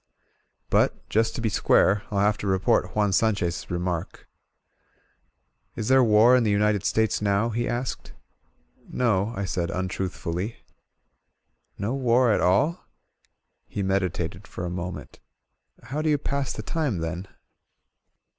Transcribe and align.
But, 0.71 1.07
just 1.09 1.35
to 1.35 1.41
be 1.41 1.49
square, 1.49 2.01
FU 2.09 2.15
have 2.15 2.35
to 2.39 2.47
report 2.47 2.95
Juan 2.95 3.13
San 3.13 3.35
chez' 3.35 3.69
remark: 3.69 4.27
i 4.31 5.79
"Is 5.79 5.89
there 5.89 6.03
war 6.03 6.35
in 6.35 6.41
the 6.43 6.49
United 6.49 6.83
States 6.85 7.21
now?" 7.21 7.49
be 7.49 7.69
asked. 7.69 8.11
y 8.77 8.83
"No," 8.93 9.31
I 9.35 9.45
said 9.45 9.69
untruthfully. 9.69 10.55
"No 11.77 11.93
war 11.93 12.31
at 12.31 12.41
all?" 12.41 12.83
He 13.67 13.83
meditated 13.83 14.47
for 14.47 14.65
a 14.65 14.71
moment. 14.71 15.19
How 15.83 16.01
do 16.01 16.09
you 16.09 16.17
pass 16.17 16.51
the 16.51 16.63
time, 16.63 16.97
then 16.97 17.27